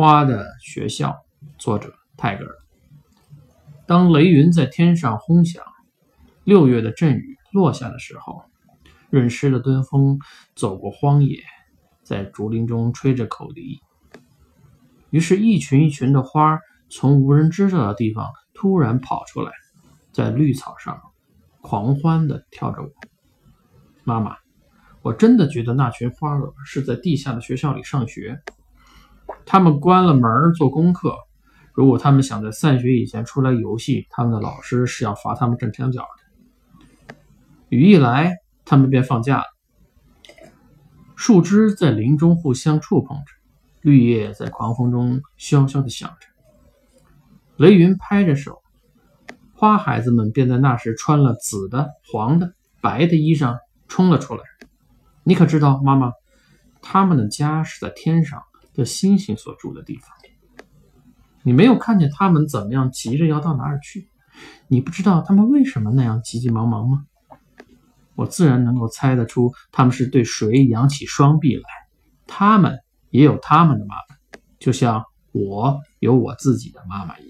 [0.00, 1.26] 花的学校，
[1.58, 2.54] 作者泰戈尔。
[3.86, 5.62] 当雷云在天上轰响，
[6.42, 8.42] 六月的阵雨落下的时候，
[9.10, 10.18] 润湿的敦风
[10.56, 11.42] 走过荒野，
[12.02, 13.82] 在竹林中吹着口笛。
[15.10, 16.58] 于是，一群一群的花
[16.88, 19.52] 从无人知道的地方突然跑出来，
[20.14, 20.98] 在绿草上
[21.60, 22.90] 狂欢地跳着舞。
[24.04, 24.34] 妈妈，
[25.02, 28.40] 我真的觉得那群花儿是在地下的学校里上学。
[29.46, 31.14] 他们关了门做功课。
[31.72, 37.14] 如果他们想在散学以前出来游戏，他们的老师是要罚他们站墙角的。
[37.68, 39.44] 雨一来，他们便放假了。
[41.16, 43.24] 树枝在林中互相触碰着，
[43.82, 46.26] 绿叶在狂风中萧萧地响着。
[47.56, 48.62] 雷云拍着手，
[49.54, 54.42] 花孩子们便在那时穿了紫的、黄的、白的衣裳冲了出来。
[55.22, 56.12] 你可知道，妈妈，
[56.82, 58.42] 他们的家是在天上
[58.74, 60.08] 的星星所住的地方。
[61.42, 64.08] 你没有看见他们怎么样急着要到哪儿去？
[64.68, 67.06] 你不知道他们为什么那样急急忙忙吗？
[68.14, 71.62] 我自然能够猜得出，他们是对谁扬起双臂来。
[72.26, 72.78] 他们
[73.08, 77.29] 也有他们的妈妈，就像我有我自己的妈妈一